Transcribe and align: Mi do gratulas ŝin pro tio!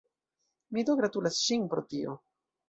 Mi 0.77 0.83
do 0.87 0.95
gratulas 1.01 1.37
ŝin 1.43 1.69
pro 1.75 1.85
tio! 1.93 2.17